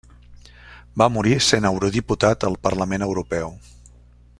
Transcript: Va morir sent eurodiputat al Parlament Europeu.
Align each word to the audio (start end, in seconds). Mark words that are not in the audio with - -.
Va 1.01 1.07
morir 1.17 1.35
sent 1.49 1.69
eurodiputat 1.71 2.49
al 2.51 2.59
Parlament 2.69 3.09
Europeu. 3.11 3.55